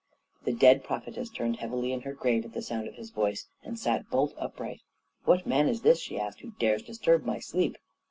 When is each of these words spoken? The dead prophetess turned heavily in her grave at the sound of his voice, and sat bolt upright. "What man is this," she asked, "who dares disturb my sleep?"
The 0.45 0.51
dead 0.51 0.83
prophetess 0.83 1.29
turned 1.29 1.57
heavily 1.57 1.93
in 1.93 2.01
her 2.01 2.13
grave 2.13 2.43
at 2.43 2.53
the 2.53 2.63
sound 2.63 2.87
of 2.87 2.95
his 2.95 3.11
voice, 3.11 3.45
and 3.63 3.77
sat 3.77 4.09
bolt 4.09 4.33
upright. 4.35 4.81
"What 5.25 5.45
man 5.45 5.69
is 5.69 5.81
this," 5.83 5.99
she 5.99 6.19
asked, 6.19 6.39
"who 6.41 6.53
dares 6.59 6.81
disturb 6.81 7.23
my 7.23 7.37
sleep?" 7.37 7.77